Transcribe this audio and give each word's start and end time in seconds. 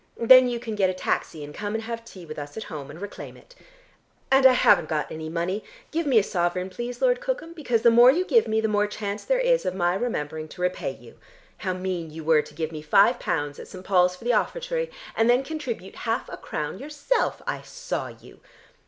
Then 0.17 0.47
you 0.49 0.59
can 0.59 0.73
get 0.73 0.89
a 0.89 0.95
taxi 0.95 1.43
and 1.43 1.53
come 1.53 1.75
and 1.75 1.83
have 1.83 2.03
tea 2.03 2.25
with 2.25 2.39
us 2.39 2.57
at 2.57 2.63
home, 2.73 2.89
and 2.89 2.99
reclaim 2.99 3.37
it. 3.37 3.53
And 4.31 4.47
I 4.47 4.53
haven't 4.53 4.89
got 4.89 5.11
any 5.11 5.29
money; 5.29 5.63
give 5.91 6.07
me 6.07 6.17
a 6.17 6.23
sovereign, 6.23 6.71
please, 6.71 7.03
Lord 7.03 7.21
Cookham, 7.21 7.53
because 7.53 7.83
the 7.83 7.91
more 7.91 8.09
you 8.11 8.25
give 8.25 8.47
me, 8.47 8.61
the 8.61 8.67
more 8.67 8.87
chance 8.87 9.23
there 9.23 9.37
is 9.37 9.63
of 9.63 9.75
my 9.75 9.93
remembering 9.93 10.47
to 10.47 10.61
repay 10.63 10.89
you. 10.93 11.19
How 11.57 11.73
mean 11.73 12.09
you 12.09 12.23
were 12.23 12.41
to 12.41 12.55
give 12.55 12.71
me 12.71 12.81
five 12.81 13.19
pounds 13.19 13.59
at 13.59 13.67
St. 13.67 13.85
Paul's 13.85 14.15
for 14.15 14.23
the 14.23 14.33
offertory, 14.33 14.89
and 15.15 15.29
then 15.29 15.43
contribute 15.43 15.97
half 15.97 16.27
a 16.29 16.37
crown 16.37 16.79
yourself. 16.79 17.39
I 17.45 17.61
saw 17.61 18.07
you. 18.07 18.39